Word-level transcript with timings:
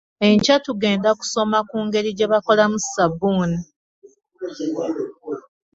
Enkya 0.27 0.55
tugenda 0.65 1.09
kusoma 1.19 1.59
ku 1.69 1.77
ngeri 1.85 2.09
gye 2.17 2.27
bakolamu 2.31 2.77
ssabbuuni. 2.79 3.59